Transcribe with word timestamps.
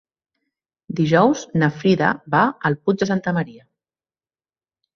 Dijous 0.99 1.43
na 1.63 1.69
Frida 1.75 2.09
va 2.37 2.41
al 2.71 2.79
Puig 2.81 3.03
de 3.05 3.11
Santa 3.13 3.37
Maria. 3.39 3.65